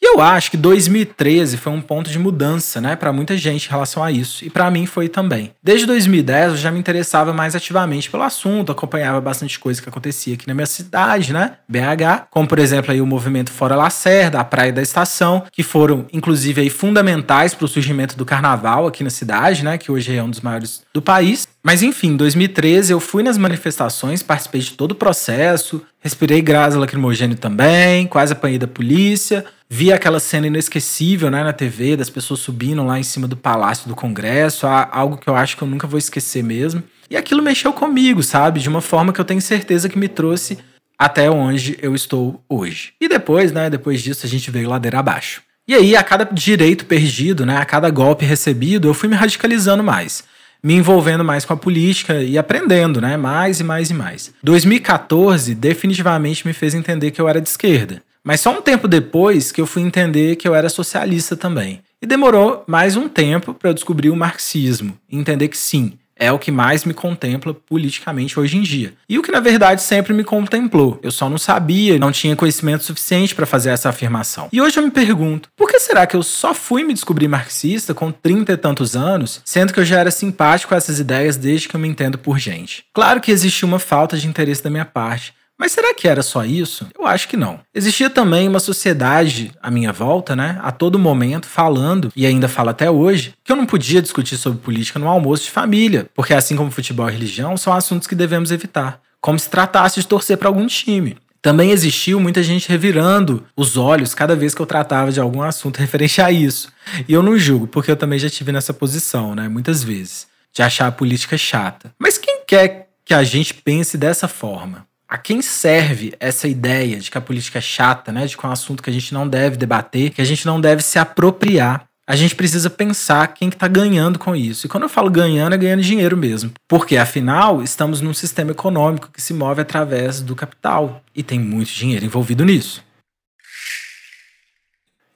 Eu 0.09 0.21
acho 0.21 0.53
que 0.53 0.57
2013 0.57 1.57
foi 1.57 1.73
um 1.73 1.81
ponto 1.81 2.09
de 2.09 2.19
mudança, 2.19 2.81
né, 2.81 2.95
para 2.95 3.13
muita 3.13 3.37
gente 3.37 3.67
em 3.67 3.71
relação 3.71 4.03
a 4.05 4.13
isso. 4.13 4.45
E 4.45 4.49
para 4.49 4.71
mim 4.71 4.87
foi 4.87 5.09
também. 5.09 5.51
Desde 5.61 5.85
2010 5.85 6.53
eu 6.53 6.57
já 6.57 6.71
me 6.71 6.79
interessava 6.79 7.33
mais 7.33 7.57
ativamente 7.57 8.09
pelo 8.09 8.23
assunto, 8.23 8.71
acompanhava 8.71 9.21
bastante 9.21 9.59
coisa 9.59 9.83
que 9.83 9.89
acontecia 9.89 10.35
aqui 10.35 10.47
na 10.47 10.55
minha 10.55 10.67
cidade, 10.67 11.33
né, 11.33 11.55
BH, 11.69 12.29
como 12.31 12.47
por 12.47 12.61
exemplo 12.61 12.93
aí 12.93 13.01
o 13.01 13.07
movimento 13.07 13.51
Fora 13.51 13.75
Lacerda, 13.75 14.39
a 14.39 14.45
Praia 14.45 14.73
da 14.73 14.81
Estação, 14.81 15.45
que 15.51 15.65
foram 15.65 16.07
inclusive 16.13 16.61
aí 16.61 16.71
fundamentais 16.71 17.53
para 17.53 17.65
o 17.65 17.69
surgimento 17.69 18.17
do 18.17 18.25
carnaval 18.25 18.87
aqui 18.87 19.03
na 19.03 19.11
cidade, 19.11 19.65
né, 19.65 19.77
que 19.77 19.91
hoje 19.91 20.17
é 20.17 20.23
um 20.23 20.31
dos 20.31 20.41
maiores 20.41 20.83
do 20.95 21.03
país. 21.03 21.49
Mas 21.67 21.83
enfim, 21.83 22.11
em 22.11 22.17
2013 22.17 22.93
eu 22.93 23.01
fui 23.01 23.25
nas 23.25 23.37
manifestações, 23.37 24.23
participei 24.23 24.61
de 24.61 24.75
todo 24.75 24.93
o 24.93 24.95
processo, 24.95 25.83
respirei 25.99 26.41
gás 26.41 26.77
lacrimogêneo 26.77 27.37
também, 27.37 28.07
quase 28.07 28.33
apanhei 28.33 28.57
da 28.57 28.69
polícia, 28.69 29.45
vi 29.69 29.93
aquela 29.93 30.21
cena 30.21 30.47
inesquecível 30.47 31.29
né, 31.29 31.43
na 31.43 31.53
TV 31.53 31.97
das 31.97 32.09
pessoas 32.09 32.39
subindo 32.39 32.85
lá 32.85 33.01
em 33.01 33.03
cima 33.03 33.27
do 33.27 33.37
Palácio 33.37 33.89
do 33.89 33.97
Congresso, 33.97 34.65
algo 34.65 35.17
que 35.17 35.29
eu 35.29 35.35
acho 35.35 35.57
que 35.57 35.63
eu 35.65 35.67
nunca 35.67 35.89
vou 35.89 35.99
esquecer 35.99 36.41
mesmo. 36.41 36.85
E 37.11 37.17
aquilo 37.17 37.43
mexeu 37.43 37.73
comigo, 37.73 38.23
sabe? 38.23 38.61
De 38.61 38.69
uma 38.69 38.81
forma 38.81 39.13
que 39.13 39.21
eu 39.21 39.25
tenho 39.25 39.41
certeza 39.41 39.89
que 39.89 39.99
me 39.99 40.07
trouxe 40.07 40.59
até 40.97 41.29
onde 41.29 41.77
eu 41.83 41.97
estou 41.97 42.45
hoje. 42.49 42.93
E 43.01 43.09
depois, 43.09 43.51
né, 43.51 43.69
depois 43.69 44.01
disso 44.01 44.25
a 44.25 44.29
gente 44.29 44.53
veio 44.53 44.69
ladeira 44.69 45.01
abaixo. 45.01 45.43
E 45.67 45.75
aí, 45.75 45.97
a 45.97 46.05
cada 46.05 46.25
direito 46.33 46.87
perdido, 46.87 47.45
né, 47.45 47.57
a 47.57 47.65
cada 47.65 47.91
golpe 47.91 48.25
recebido, 48.25 48.87
eu 48.87 48.95
fui 48.95 49.09
me 49.09 49.17
radicalizando 49.17 49.83
mais 49.83 50.23
me 50.63 50.75
envolvendo 50.75 51.25
mais 51.25 51.45
com 51.45 51.53
a 51.53 51.57
política 51.57 52.23
e 52.23 52.37
aprendendo, 52.37 53.01
né? 53.01 53.17
Mais 53.17 53.61
e 53.61 53.65
mais 53.65 53.91
e 53.91 53.95
mais. 53.95 54.33
2014 54.43 55.55
definitivamente 55.55 56.47
me 56.47 56.53
fez 56.53 56.75
entender 56.75 57.11
que 57.11 57.21
eu 57.21 57.29
era 57.29 57.41
de 57.41 57.49
esquerda. 57.49 58.03
Mas 58.25 58.41
só 58.41 58.51
um 58.51 58.61
tempo 58.61 58.89
depois 58.89 59.53
que 59.53 59.61
eu 59.61 59.67
fui 59.67 59.83
entender 59.83 60.35
que 60.35 60.49
eu 60.49 60.55
era 60.55 60.69
socialista 60.69 61.37
também. 61.37 61.81
E 62.03 62.07
demorou 62.07 62.65
mais 62.67 62.97
um 62.97 63.09
tempo 63.09 63.55
para 63.55 63.71
eu 63.71 63.75
descobrir 63.75 64.11
o 64.11 64.17
marxismo 64.17 64.99
e 65.09 65.17
entender 65.17 65.49
que 65.49 65.57
sim, 65.57 65.93
é 66.19 66.33
o 66.33 66.39
que 66.39 66.51
mais 66.51 66.85
me 66.85 66.95
contempla 66.95 67.53
politicamente 67.53 68.41
hoje 68.41 68.57
em 68.57 68.63
dia. 68.63 68.95
E 69.09 69.19
o 69.19 69.23
que 69.23 69.31
na 69.31 69.41
verdade 69.41 69.83
sempre 69.83 70.15
me 70.15 70.25
contemplou. 70.25 70.99
Eu 71.03 71.11
só 71.11 71.29
não 71.29 71.39
sabia, 71.39 71.99
não 71.99 72.11
tinha 72.11 72.35
conhecimento 72.35 72.85
suficiente 72.85 73.35
para 73.35 73.47
fazer 73.47 73.71
essa 73.71 73.91
afirmação. 73.91 74.49
E 74.53 74.61
hoje 74.61 74.79
eu 74.79 74.83
me 74.83 74.91
pergunto, 74.91 75.51
por 75.57 75.69
que 75.69 75.79
será 75.79 76.07
que 76.07 76.17
eu 76.17 76.23
só 76.23 76.55
fui 76.55 76.83
me 76.83 76.95
descobrir 76.95 77.29
marxista 77.29 77.93
com 77.93 78.11
30 78.11 78.53
e 78.53 78.57
tantos 78.57 78.97
anos, 78.97 79.43
sendo 79.45 79.73
que 79.73 79.81
eu 79.81 79.85
já 79.85 80.01
era 80.01 80.11
simpático 80.11 80.73
a 80.73 80.77
essas 80.77 80.99
ideias 80.99 81.37
desde 81.37 81.69
que 81.69 81.77
eu 81.77 81.81
me 81.81 81.89
entendo 81.89 82.19
por 82.19 82.39
gente? 82.39 82.85
Claro 82.95 83.21
que 83.21 83.31
existia 83.31 83.69
uma 83.69 83.79
falta 83.79 84.17
de 84.17 84.27
interesse 84.27 84.65
da 84.65 84.71
minha 84.71 84.85
parte, 84.85 85.35
mas 85.59 85.73
será 85.73 85.95
que 85.95 86.07
era 86.07 86.23
só 86.23 86.45
isso? 86.45 86.87
Eu 86.99 87.07
acho 87.07 87.29
que 87.29 87.37
não. 87.37 87.61
Existia 87.75 88.11
também 88.11 88.47
uma 88.47 88.61
sociedade 88.61 89.53
à 89.63 89.71
minha 89.71 89.93
volta, 89.93 90.37
né, 90.37 90.59
a 90.63 90.71
todo 90.71 90.99
momento 90.99 91.47
falando, 91.47 92.13
e 92.15 92.27
ainda 92.27 92.49
fala 92.49 92.73
até 92.73 92.91
hoje, 92.91 93.35
que 93.43 93.51
eu 93.51 93.57
não 93.57 93.67
podia 93.67 94.03
discutir 94.03 94.37
sobre 94.37 94.59
política 94.59 94.99
no 94.99 95.09
almoço 95.09 95.45
de 95.45 95.51
família, 95.51 96.09
porque 96.15 96.35
assim 96.35 96.57
como 96.57 96.71
futebol 96.71 97.09
e 97.09 97.13
religião, 97.13 97.57
são 97.57 97.73
assuntos 97.73 98.07
que 98.07 98.15
devemos 98.15 98.51
evitar. 98.51 99.01
Como 99.21 99.39
se 99.39 99.49
tratasse 99.49 100.01
de 100.01 100.07
torcer 100.07 100.37
para 100.37 100.49
algum 100.49 100.67
time. 100.67 101.17
Também 101.41 101.71
existiu 101.71 102.19
muita 102.19 102.43
gente 102.43 102.69
revirando 102.69 103.45
os 103.57 103.77
olhos 103.77 104.15
cada 104.15 104.35
vez 104.35 104.55
que 104.55 104.61
eu 104.61 104.67
tratava 104.67 105.13
de 105.13 105.21
algum 105.21 105.43
assunto 105.43 105.79
referente 105.81 106.21
a 106.21 106.31
isso. 106.31 106.73
E 107.09 107.13
eu 107.13 107.23
não 107.23 107.39
julgo, 107.39 107.67
porque 107.67 107.91
eu 107.91 107.97
também 107.97 108.19
já 108.19 108.29
tive 108.29 108.53
nessa 108.53 108.75
posição, 108.75 109.35
né, 109.35 109.49
muitas 109.49 109.83
vezes, 109.83 110.27
de 110.53 110.63
achar 110.63 110.89
a 110.89 110.93
política 110.93 111.39
chata. 111.39 111.95
Mas 111.99 112.19
quem 112.19 112.41
quer 112.47 112.89
que 113.05 113.15
a 113.15 113.23
gente 113.23 113.55
pense 113.55 113.97
dessa 113.97 114.27
forma? 114.27 114.87
A 115.09 115.17
quem 115.17 115.41
serve 115.41 116.15
essa 116.19 116.49
ideia 116.49 116.99
de 116.99 117.11
que 117.11 117.19
a 117.19 117.21
política 117.21 117.59
é 117.59 117.63
chata, 117.63 118.13
né? 118.13 118.27
De 118.27 118.37
que 118.37 118.45
é 118.45 118.49
um 118.49 118.53
assunto 118.53 118.83
que 118.83 118.91
a 118.91 118.93
gente 118.93 119.15
não 119.15 119.29
deve 119.29 119.57
debater, 119.57 120.11
que 120.11 120.21
a 120.21 120.25
gente 120.25 120.47
não 120.47 120.61
deve 120.61 120.83
se 120.83 120.99
apropriar. 120.99 121.85
A 122.09 122.15
gente 122.15 122.37
precisa 122.37 122.71
pensar 122.71 123.27
quem 123.35 123.51
que 123.51 123.57
está 123.57 123.67
ganhando 123.67 124.19
com 124.19 124.35
isso. 124.35 124.67
E 124.67 124.69
quando 124.69 124.85
eu 124.85 124.89
falo 124.89 125.11
ganhando, 125.11 125.55
é 125.55 125.59
ganhando 125.59 125.83
dinheiro 125.83 126.17
mesmo. 126.17 126.53
Porque, 126.69 126.97
afinal, 126.97 127.63
estamos 127.63 128.01
num 128.01 128.15
sistema 128.15 128.53
econômico 128.53 129.11
que 129.13 129.21
se 129.21 129.35
move 129.35 129.61
através 129.61 130.21
do 130.21 130.37
capital. 130.37 131.03
E 131.15 131.23
tem 131.23 131.41
muito 131.41 131.73
dinheiro 131.73 132.05
envolvido 132.05 132.45
nisso. 132.45 132.86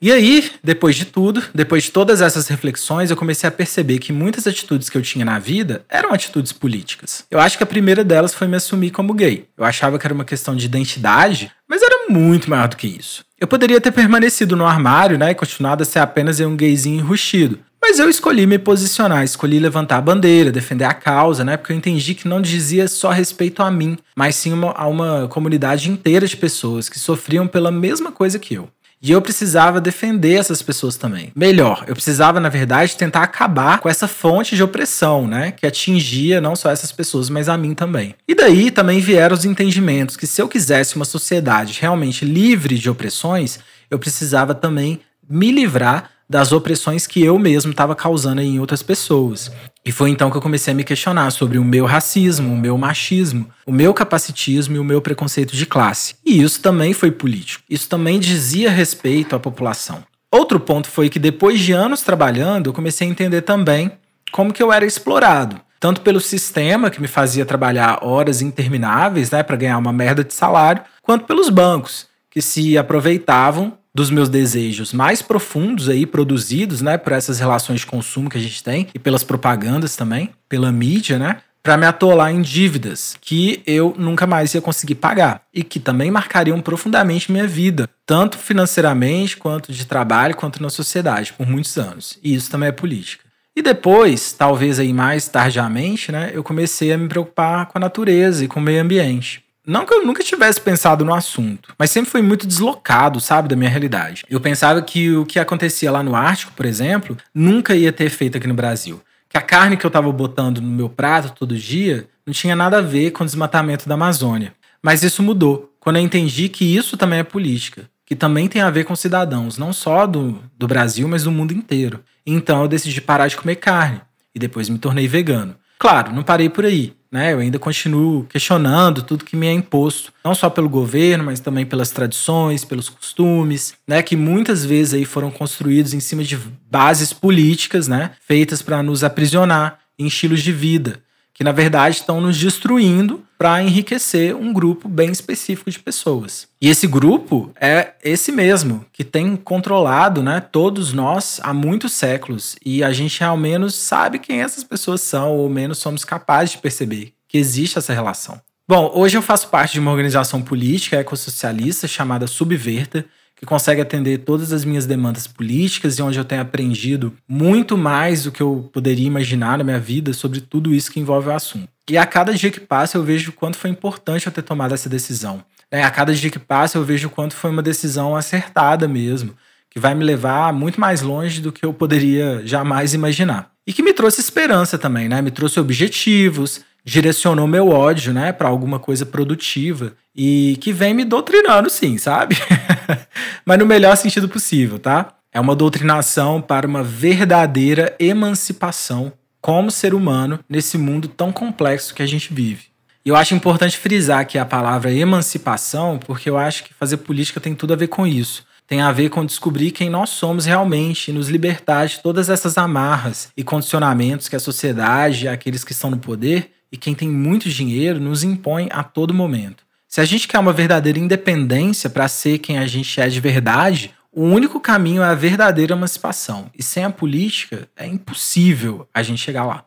E 0.02 0.10
aí, 0.10 0.50
depois 0.64 0.96
de 0.96 1.04
tudo, 1.04 1.42
depois 1.54 1.84
de 1.84 1.90
todas 1.90 2.22
essas 2.22 2.48
reflexões, 2.48 3.10
eu 3.10 3.16
comecei 3.16 3.46
a 3.46 3.52
perceber 3.52 3.98
que 3.98 4.14
muitas 4.14 4.46
atitudes 4.46 4.88
que 4.88 4.96
eu 4.96 5.02
tinha 5.02 5.26
na 5.26 5.38
vida 5.38 5.84
eram 5.90 6.14
atitudes 6.14 6.52
políticas. 6.52 7.26
Eu 7.30 7.38
acho 7.38 7.58
que 7.58 7.62
a 7.62 7.66
primeira 7.66 8.02
delas 8.02 8.32
foi 8.32 8.48
me 8.48 8.56
assumir 8.56 8.92
como 8.92 9.12
gay. 9.12 9.46
Eu 9.58 9.64
achava 9.64 9.98
que 9.98 10.06
era 10.06 10.14
uma 10.14 10.24
questão 10.24 10.56
de 10.56 10.64
identidade, 10.64 11.52
mas 11.68 11.82
era 11.82 12.08
muito 12.08 12.48
maior 12.48 12.66
do 12.66 12.78
que 12.78 12.86
isso. 12.86 13.22
Eu 13.38 13.46
poderia 13.46 13.78
ter 13.78 13.92
permanecido 13.92 14.56
no 14.56 14.64
armário, 14.64 15.18
né, 15.18 15.32
e 15.32 15.34
continuado 15.34 15.82
a 15.82 15.86
ser 15.86 15.98
apenas 15.98 16.40
um 16.40 16.56
gayzinho 16.56 17.00
enrustido. 17.00 17.58
Mas 17.82 17.98
eu 17.98 18.08
escolhi 18.08 18.46
me 18.46 18.58
posicionar, 18.58 19.22
escolhi 19.22 19.58
levantar 19.58 19.98
a 19.98 20.02
bandeira, 20.02 20.50
defender 20.50 20.84
a 20.84 20.94
causa, 20.94 21.44
né? 21.44 21.56
Porque 21.56 21.72
eu 21.72 21.76
entendi 21.76 22.14
que 22.14 22.28
não 22.28 22.40
dizia 22.40 22.86
só 22.86 23.10
respeito 23.10 23.62
a 23.62 23.70
mim, 23.70 23.98
mas 24.14 24.36
sim 24.36 24.52
uma, 24.52 24.72
a 24.72 24.86
uma 24.86 25.28
comunidade 25.28 25.90
inteira 25.90 26.26
de 26.26 26.36
pessoas 26.36 26.88
que 26.88 26.98
sofriam 26.98 27.46
pela 27.46 27.70
mesma 27.70 28.12
coisa 28.12 28.38
que 28.38 28.54
eu. 28.54 28.68
E 29.02 29.10
eu 29.10 29.22
precisava 29.22 29.80
defender 29.80 30.34
essas 30.34 30.60
pessoas 30.60 30.96
também. 30.96 31.32
Melhor, 31.34 31.84
eu 31.88 31.94
precisava, 31.94 32.38
na 32.38 32.50
verdade, 32.50 32.96
tentar 32.96 33.22
acabar 33.22 33.78
com 33.78 33.88
essa 33.88 34.06
fonte 34.06 34.54
de 34.54 34.62
opressão, 34.62 35.26
né? 35.26 35.52
Que 35.52 35.66
atingia 35.66 36.38
não 36.38 36.54
só 36.54 36.70
essas 36.70 36.92
pessoas, 36.92 37.30
mas 37.30 37.48
a 37.48 37.56
mim 37.56 37.74
também. 37.74 38.14
E 38.28 38.34
daí 38.34 38.70
também 38.70 39.00
vieram 39.00 39.34
os 39.34 39.46
entendimentos 39.46 40.18
que 40.18 40.26
se 40.26 40.42
eu 40.42 40.48
quisesse 40.48 40.96
uma 40.96 41.06
sociedade 41.06 41.78
realmente 41.80 42.26
livre 42.26 42.76
de 42.78 42.90
opressões, 42.90 43.58
eu 43.90 43.98
precisava 43.98 44.54
também 44.54 45.00
me 45.26 45.50
livrar 45.50 46.10
das 46.30 46.52
opressões 46.52 47.08
que 47.08 47.24
eu 47.24 47.36
mesmo 47.40 47.72
estava 47.72 47.96
causando 47.96 48.40
em 48.40 48.60
outras 48.60 48.84
pessoas. 48.84 49.50
E 49.84 49.90
foi 49.90 50.10
então 50.10 50.30
que 50.30 50.36
eu 50.36 50.40
comecei 50.40 50.72
a 50.72 50.76
me 50.76 50.84
questionar 50.84 51.32
sobre 51.32 51.58
o 51.58 51.64
meu 51.64 51.86
racismo, 51.86 52.54
o 52.54 52.56
meu 52.56 52.78
machismo, 52.78 53.50
o 53.66 53.72
meu 53.72 53.92
capacitismo 53.92 54.76
e 54.76 54.78
o 54.78 54.84
meu 54.84 55.02
preconceito 55.02 55.56
de 55.56 55.66
classe. 55.66 56.14
E 56.24 56.40
isso 56.40 56.62
também 56.62 56.92
foi 56.92 57.10
político. 57.10 57.64
Isso 57.68 57.88
também 57.88 58.20
dizia 58.20 58.70
respeito 58.70 59.34
à 59.34 59.40
população. 59.40 60.04
Outro 60.30 60.60
ponto 60.60 60.86
foi 60.86 61.08
que 61.08 61.18
depois 61.18 61.58
de 61.58 61.72
anos 61.72 62.02
trabalhando, 62.02 62.68
eu 62.68 62.72
comecei 62.72 63.08
a 63.08 63.10
entender 63.10 63.42
também 63.42 63.90
como 64.30 64.52
que 64.52 64.62
eu 64.62 64.72
era 64.72 64.86
explorado, 64.86 65.60
tanto 65.80 66.00
pelo 66.02 66.20
sistema 66.20 66.90
que 66.90 67.00
me 67.00 67.08
fazia 67.08 67.44
trabalhar 67.44 68.04
horas 68.04 68.40
intermináveis, 68.40 69.32
né, 69.32 69.42
para 69.42 69.56
ganhar 69.56 69.78
uma 69.78 69.92
merda 69.92 70.22
de 70.22 70.32
salário, 70.32 70.84
quanto 71.02 71.24
pelos 71.24 71.48
bancos 71.48 72.06
que 72.30 72.40
se 72.40 72.78
aproveitavam 72.78 73.79
dos 73.94 74.10
meus 74.10 74.28
desejos 74.28 74.92
mais 74.92 75.20
profundos 75.20 75.88
aí 75.88 76.06
produzidos, 76.06 76.80
né, 76.80 76.96
por 76.96 77.12
essas 77.12 77.38
relações 77.38 77.80
de 77.80 77.86
consumo 77.86 78.30
que 78.30 78.38
a 78.38 78.40
gente 78.40 78.62
tem 78.62 78.86
e 78.94 78.98
pelas 78.98 79.24
propagandas 79.24 79.96
também, 79.96 80.30
pela 80.48 80.70
mídia, 80.70 81.18
né, 81.18 81.38
para 81.62 81.76
me 81.76 81.86
atolar 81.86 82.32
em 82.32 82.40
dívidas 82.40 83.16
que 83.20 83.62
eu 83.66 83.94
nunca 83.98 84.26
mais 84.26 84.54
ia 84.54 84.60
conseguir 84.60 84.94
pagar 84.94 85.42
e 85.52 85.62
que 85.62 85.78
também 85.78 86.10
marcariam 86.10 86.60
profundamente 86.60 87.30
minha 87.30 87.46
vida, 87.46 87.88
tanto 88.06 88.38
financeiramente 88.38 89.36
quanto 89.36 89.72
de 89.72 89.84
trabalho, 89.84 90.36
quanto 90.36 90.62
na 90.62 90.70
sociedade 90.70 91.32
por 91.32 91.46
muitos 91.46 91.76
anos. 91.76 92.18
E 92.22 92.34
isso 92.34 92.50
também 92.50 92.70
é 92.70 92.72
política. 92.72 93.24
E 93.54 93.62
depois, 93.62 94.32
talvez 94.32 94.78
aí 94.78 94.92
mais 94.92 95.28
tardiamente, 95.28 96.10
né, 96.10 96.30
eu 96.32 96.42
comecei 96.42 96.92
a 96.92 96.98
me 96.98 97.08
preocupar 97.08 97.66
com 97.66 97.76
a 97.76 97.80
natureza 97.80 98.44
e 98.44 98.48
com 98.48 98.60
o 98.60 98.62
meio 98.62 98.80
ambiente. 98.80 99.44
Não 99.70 99.86
que 99.86 99.94
eu 99.94 100.04
nunca 100.04 100.24
tivesse 100.24 100.60
pensado 100.60 101.04
no 101.04 101.14
assunto, 101.14 101.72
mas 101.78 101.92
sempre 101.92 102.10
foi 102.10 102.20
muito 102.20 102.44
deslocado, 102.44 103.20
sabe, 103.20 103.46
da 103.46 103.54
minha 103.54 103.70
realidade. 103.70 104.24
Eu 104.28 104.40
pensava 104.40 104.82
que 104.82 105.12
o 105.12 105.24
que 105.24 105.38
acontecia 105.38 105.92
lá 105.92 106.02
no 106.02 106.16
Ártico, 106.16 106.50
por 106.56 106.66
exemplo, 106.66 107.16
nunca 107.32 107.76
ia 107.76 107.92
ter 107.92 108.06
efeito 108.06 108.36
aqui 108.36 108.48
no 108.48 108.54
Brasil. 108.54 109.00
Que 109.28 109.38
a 109.38 109.40
carne 109.40 109.76
que 109.76 109.86
eu 109.86 109.88
estava 109.88 110.10
botando 110.10 110.60
no 110.60 110.66
meu 110.66 110.88
prato 110.88 111.32
todo 111.38 111.56
dia 111.56 112.08
não 112.26 112.34
tinha 112.34 112.56
nada 112.56 112.78
a 112.78 112.82
ver 112.82 113.12
com 113.12 113.22
o 113.22 113.24
desmatamento 113.24 113.88
da 113.88 113.94
Amazônia. 113.94 114.52
Mas 114.82 115.04
isso 115.04 115.22
mudou 115.22 115.72
quando 115.78 115.98
eu 115.98 116.02
entendi 116.02 116.48
que 116.48 116.64
isso 116.64 116.96
também 116.96 117.20
é 117.20 117.22
política, 117.22 117.88
que 118.04 118.16
também 118.16 118.48
tem 118.48 118.62
a 118.62 118.70
ver 118.70 118.82
com 118.82 118.96
cidadãos, 118.96 119.56
não 119.56 119.72
só 119.72 120.04
do, 120.04 120.42
do 120.58 120.66
Brasil, 120.66 121.06
mas 121.06 121.22
do 121.22 121.30
mundo 121.30 121.52
inteiro. 121.52 122.00
Então 122.26 122.60
eu 122.62 122.66
decidi 122.66 123.00
parar 123.00 123.28
de 123.28 123.36
comer 123.36 123.54
carne 123.54 124.00
e 124.34 124.38
depois 124.40 124.68
me 124.68 124.80
tornei 124.80 125.06
vegano. 125.06 125.54
Claro, 125.78 126.12
não 126.12 126.24
parei 126.24 126.48
por 126.48 126.64
aí. 126.64 126.92
Né? 127.10 127.32
Eu 127.32 127.40
ainda 127.40 127.58
continuo 127.58 128.24
questionando 128.24 129.02
tudo 129.02 129.24
que 129.24 129.34
me 129.34 129.48
é 129.48 129.52
imposto, 129.52 130.12
não 130.24 130.34
só 130.34 130.48
pelo 130.48 130.68
governo, 130.68 131.24
mas 131.24 131.40
também 131.40 131.66
pelas 131.66 131.90
tradições, 131.90 132.64
pelos 132.64 132.88
costumes, 132.88 133.74
né? 133.86 134.02
que 134.02 134.14
muitas 134.14 134.64
vezes 134.64 134.94
aí 134.94 135.04
foram 135.04 135.30
construídos 135.30 135.92
em 135.92 136.00
cima 136.00 136.22
de 136.22 136.38
bases 136.70 137.12
políticas, 137.12 137.88
né? 137.88 138.12
feitas 138.26 138.62
para 138.62 138.82
nos 138.82 139.02
aprisionar 139.02 139.80
em 139.98 140.06
estilos 140.06 140.42
de 140.42 140.52
vida 140.52 141.02
que 141.40 141.44
na 141.44 141.52
verdade 141.52 141.96
estão 141.96 142.20
nos 142.20 142.36
destruindo 142.36 143.24
para 143.38 143.62
enriquecer 143.62 144.36
um 144.36 144.52
grupo 144.52 144.86
bem 144.86 145.10
específico 145.10 145.70
de 145.70 145.78
pessoas. 145.78 146.46
E 146.60 146.68
esse 146.68 146.86
grupo 146.86 147.50
é 147.58 147.94
esse 148.04 148.30
mesmo, 148.30 148.84
que 148.92 149.02
tem 149.02 149.36
controlado 149.36 150.22
né, 150.22 150.38
todos 150.38 150.92
nós 150.92 151.40
há 151.42 151.54
muitos 151.54 151.94
séculos. 151.94 152.56
E 152.62 152.84
a 152.84 152.92
gente 152.92 153.24
ao 153.24 153.38
menos 153.38 153.74
sabe 153.74 154.18
quem 154.18 154.42
essas 154.42 154.62
pessoas 154.62 155.00
são, 155.00 155.34
ou 155.34 155.48
menos 155.48 155.78
somos 155.78 156.04
capazes 156.04 156.56
de 156.56 156.58
perceber 156.58 157.14
que 157.26 157.38
existe 157.38 157.78
essa 157.78 157.94
relação. 157.94 158.38
Bom, 158.68 158.92
hoje 158.94 159.16
eu 159.16 159.22
faço 159.22 159.48
parte 159.48 159.72
de 159.72 159.80
uma 159.80 159.92
organização 159.92 160.42
política 160.42 160.98
ecossocialista 160.98 161.88
chamada 161.88 162.26
Subverta, 162.26 163.06
que 163.40 163.46
consegue 163.46 163.80
atender 163.80 164.18
todas 164.18 164.52
as 164.52 164.66
minhas 164.66 164.84
demandas 164.84 165.26
políticas 165.26 165.98
e 165.98 166.02
onde 166.02 166.18
eu 166.18 166.24
tenho 166.26 166.42
aprendido 166.42 167.14
muito 167.26 167.74
mais 167.74 168.24
do 168.24 168.30
que 168.30 168.42
eu 168.42 168.68
poderia 168.70 169.06
imaginar 169.06 169.56
na 169.56 169.64
minha 169.64 169.80
vida 169.80 170.12
sobre 170.12 170.42
tudo 170.42 170.74
isso 170.74 170.92
que 170.92 171.00
envolve 171.00 171.28
o 171.28 171.32
assunto. 171.32 171.66
E 171.88 171.96
a 171.96 172.04
cada 172.04 172.34
dia 172.34 172.50
que 172.50 172.60
passa 172.60 172.98
eu 172.98 173.02
vejo 173.02 173.30
o 173.30 173.32
quanto 173.32 173.56
foi 173.56 173.70
importante 173.70 174.26
eu 174.26 174.32
ter 174.32 174.42
tomado 174.42 174.74
essa 174.74 174.90
decisão. 174.90 175.42
É, 175.70 175.82
a 175.82 175.90
cada 175.90 176.12
dia 176.12 176.30
que 176.30 176.38
passa 176.38 176.76
eu 176.76 176.84
vejo 176.84 177.08
o 177.08 177.10
quanto 177.10 177.34
foi 177.34 177.50
uma 177.50 177.62
decisão 177.62 178.14
acertada 178.14 178.86
mesmo, 178.86 179.34
que 179.70 179.80
vai 179.80 179.94
me 179.94 180.04
levar 180.04 180.52
muito 180.52 180.78
mais 180.78 181.00
longe 181.00 181.40
do 181.40 181.50
que 181.50 181.64
eu 181.64 181.72
poderia 181.72 182.42
jamais 182.44 182.92
imaginar. 182.92 183.50
E 183.66 183.72
que 183.72 183.82
me 183.82 183.94
trouxe 183.94 184.20
esperança 184.20 184.76
também, 184.76 185.08
né? 185.08 185.22
Me 185.22 185.30
trouxe 185.30 185.58
objetivos, 185.58 186.60
direcionou 186.84 187.46
meu 187.46 187.68
ódio, 187.68 188.12
né, 188.12 188.32
para 188.32 188.48
alguma 188.48 188.78
coisa 188.78 189.06
produtiva 189.06 189.92
e 190.14 190.58
que 190.60 190.72
vem 190.72 190.92
me 190.92 191.04
doutrinando, 191.04 191.70
sim, 191.70 191.96
sabe? 191.98 192.36
Mas 193.44 193.58
no 193.58 193.66
melhor 193.66 193.96
sentido 193.96 194.28
possível, 194.28 194.78
tá? 194.78 195.14
É 195.32 195.38
uma 195.38 195.54
doutrinação 195.54 196.40
para 196.40 196.66
uma 196.66 196.82
verdadeira 196.82 197.94
emancipação 197.98 199.12
como 199.40 199.70
ser 199.70 199.94
humano 199.94 200.40
nesse 200.48 200.76
mundo 200.76 201.08
tão 201.08 201.32
complexo 201.32 201.94
que 201.94 202.02
a 202.02 202.06
gente 202.06 202.32
vive. 202.32 202.64
E 203.04 203.08
eu 203.08 203.16
acho 203.16 203.34
importante 203.34 203.78
frisar 203.78 204.20
aqui 204.20 204.36
a 204.36 204.44
palavra 204.44 204.92
emancipação, 204.92 205.98
porque 205.98 206.28
eu 206.28 206.36
acho 206.36 206.64
que 206.64 206.74
fazer 206.74 206.98
política 206.98 207.40
tem 207.40 207.54
tudo 207.54 207.72
a 207.72 207.76
ver 207.76 207.88
com 207.88 208.06
isso. 208.06 208.44
Tem 208.66 208.82
a 208.82 208.92
ver 208.92 209.08
com 209.08 209.24
descobrir 209.24 209.70
quem 209.70 209.88
nós 209.88 210.10
somos 210.10 210.44
realmente 210.44 211.10
e 211.10 211.14
nos 211.14 211.28
libertar 211.28 211.86
de 211.86 212.00
todas 212.00 212.28
essas 212.28 212.58
amarras 212.58 213.32
e 213.36 213.42
condicionamentos 213.42 214.28
que 214.28 214.36
a 214.36 214.40
sociedade, 214.40 215.26
aqueles 215.26 215.64
que 215.64 215.72
estão 215.72 215.90
no 215.90 215.98
poder, 215.98 216.52
e 216.70 216.76
quem 216.76 216.94
tem 216.94 217.08
muito 217.08 217.48
dinheiro 217.48 217.98
nos 217.98 218.22
impõe 218.22 218.68
a 218.70 218.84
todo 218.84 219.14
momento. 219.14 219.64
Se 219.90 220.00
a 220.00 220.04
gente 220.04 220.28
quer 220.28 220.38
uma 220.38 220.52
verdadeira 220.52 221.00
independência 221.00 221.90
para 221.90 222.06
ser 222.06 222.38
quem 222.38 222.58
a 222.58 222.64
gente 222.64 223.00
é 223.00 223.08
de 223.08 223.18
verdade, 223.18 223.92
o 224.12 224.22
único 224.22 224.60
caminho 224.60 225.02
é 225.02 225.06
a 225.06 225.16
verdadeira 225.16 225.74
emancipação. 225.74 226.48
E 226.56 226.62
sem 226.62 226.84
a 226.84 226.90
política 226.90 227.68
é 227.76 227.88
impossível 227.88 228.88
a 228.94 229.02
gente 229.02 229.20
chegar 229.20 229.44
lá. 229.44 229.64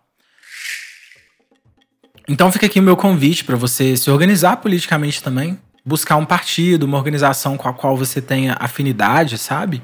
Então 2.25 2.50
fica 2.53 2.68
aqui 2.68 2.80
o 2.80 2.84
meu 2.84 2.96
convite 2.96 3.44
para 3.44 3.58
você 3.58 3.98
se 3.98 4.10
organizar 4.10 4.56
politicamente 4.58 5.22
também, 5.22 5.60
buscar 5.86 6.15
um 6.15 6.25
partido, 6.25 6.84
uma 6.84 6.98
organização 6.98 7.58
com 7.58 7.68
a 7.68 7.74
qual 7.74 7.98
você 7.98 8.22
tenha 8.22 8.56
afinidade, 8.62 9.38
sabe? 9.38 9.84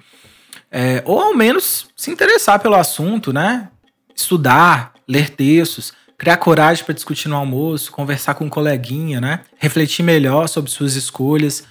É, 0.71 1.03
ou 1.05 1.19
ao 1.19 1.35
menos 1.35 1.89
se 1.97 2.11
interessar 2.11 2.61
pelo 2.61 2.75
assunto, 2.75 3.33
né? 3.33 3.67
Estudar, 4.15 4.93
ler 5.05 5.31
textos, 5.31 5.91
criar 6.19 6.37
coragem 6.37 6.83
para 6.83 6.93
discutir 6.93 7.29
no 7.29 7.37
almoço, 7.37 7.93
conversar 7.93 8.35
com 8.35 8.43
um 8.43 8.49
coleguinha, 8.49 9.21
né? 9.21 9.39
Refletir 9.57 10.03
melhor 10.03 10.47
sobre 10.49 10.69
suas 10.69 10.95
escolhas 10.95 11.63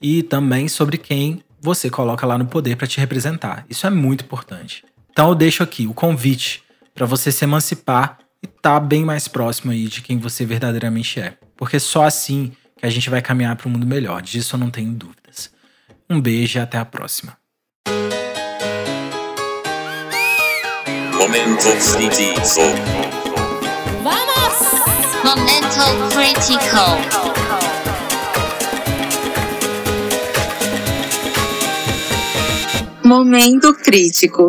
e 0.00 0.22
também 0.22 0.68
sobre 0.68 0.96
quem 0.96 1.42
você 1.60 1.90
coloca 1.90 2.24
lá 2.24 2.38
no 2.38 2.46
poder 2.46 2.76
para 2.76 2.86
te 2.86 3.00
representar. 3.00 3.66
Isso 3.68 3.84
é 3.84 3.90
muito 3.90 4.24
importante. 4.24 4.84
Então 5.10 5.28
eu 5.30 5.34
deixo 5.34 5.62
aqui 5.62 5.88
o 5.88 5.92
convite 5.92 6.62
para 6.94 7.04
você 7.04 7.32
se 7.32 7.44
emancipar 7.44 8.18
e 8.40 8.46
estar 8.46 8.74
tá 8.74 8.80
bem 8.80 9.04
mais 9.04 9.26
próximo 9.26 9.72
aí 9.72 9.88
de 9.88 10.00
quem 10.00 10.18
você 10.18 10.46
verdadeiramente 10.46 11.18
é. 11.18 11.34
Porque 11.56 11.80
só 11.80 12.04
assim 12.04 12.52
que 12.78 12.86
a 12.86 12.90
gente 12.90 13.10
vai 13.10 13.20
caminhar 13.20 13.56
para 13.56 13.68
um 13.68 13.72
mundo 13.72 13.86
melhor. 13.86 14.22
Disso 14.22 14.54
eu 14.54 14.60
não 14.60 14.70
tenho 14.70 14.92
dúvidas. 14.92 15.50
Um 16.08 16.20
beijo 16.20 16.58
e 16.58 16.62
até 16.62 16.78
a 16.78 16.84
próxima. 16.84 17.36
Momento 21.18 21.66
Momental 25.26 26.08
Critical. 26.10 26.98
Momento 33.02 33.74
crítico. 33.74 34.44